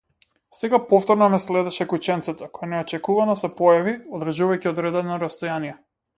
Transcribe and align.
Сега 0.51 0.87
повторно 0.87 1.27
ме 1.33 1.39
следеше 1.43 1.87
кученцето, 1.91 2.47
кое 2.57 2.71
неочекувано 2.73 3.37
се 3.43 3.51
појави, 3.61 3.95
одржувајќи 4.21 4.73
одредено 4.75 5.21
растојание. 5.27 5.79